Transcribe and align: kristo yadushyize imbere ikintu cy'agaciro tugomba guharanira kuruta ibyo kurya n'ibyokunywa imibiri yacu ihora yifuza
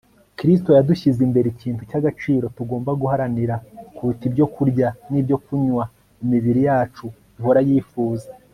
kristo 0.37 0.69
yadushyize 0.77 1.19
imbere 1.27 1.47
ikintu 1.53 1.81
cy'agaciro 1.89 2.45
tugomba 2.57 2.91
guharanira 3.01 3.55
kuruta 3.95 4.23
ibyo 4.29 4.45
kurya 4.55 4.87
n'ibyokunywa 5.11 5.83
imibiri 6.23 6.61
yacu 6.69 7.05
ihora 7.39 7.61
yifuza 7.69 8.27